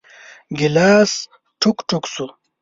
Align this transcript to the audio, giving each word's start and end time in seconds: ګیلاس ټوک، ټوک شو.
ګیلاس 0.57 1.11
ټوک، 1.59 1.77
ټوک 1.89 2.03
شو. 2.13 2.27